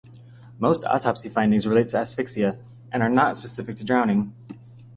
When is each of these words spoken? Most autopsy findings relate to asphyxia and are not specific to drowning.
Most 0.57 0.83
autopsy 0.83 1.29
findings 1.29 1.67
relate 1.67 1.89
to 1.89 1.99
asphyxia 1.99 2.57
and 2.91 3.03
are 3.03 3.07
not 3.09 3.37
specific 3.37 3.75
to 3.75 3.85
drowning. 3.85 4.33